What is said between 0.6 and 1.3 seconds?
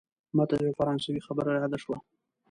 یوه فرانسوي